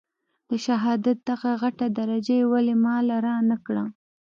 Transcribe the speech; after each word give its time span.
د 0.49 0.51
شهادت 0.65 1.17
دغه 1.29 1.51
غټه 1.61 1.87
درجه 1.99 2.35
يې 2.39 2.45
ولې 2.51 2.75
ما 2.83 2.95
له 3.07 3.15
رانه 3.25 3.57
کړه. 3.65 3.83